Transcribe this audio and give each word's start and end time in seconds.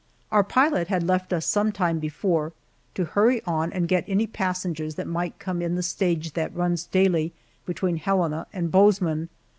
Our 0.31 0.43
pilot 0.43 0.87
had 0.87 1.03
left 1.03 1.31
us 1.31 1.45
some 1.45 1.71
time 1.71 1.99
before, 1.99 2.53
to 2.95 3.05
hurry 3.05 3.43
on 3.45 3.71
and 3.71 3.87
get 3.87 4.03
any 4.07 4.25
passengers 4.25 4.95
that 4.95 5.05
might 5.05 5.37
come 5.37 5.61
in 5.61 5.75
the 5.75 5.83
stage 5.83 6.33
that 6.33 6.55
runs 6.55 6.87
daily 6.87 7.33
between 7.67 7.97
Helena 7.97 8.47
and 8.51 8.71
Bozeman. 8.71 9.29